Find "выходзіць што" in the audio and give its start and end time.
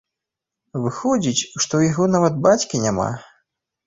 0.85-1.61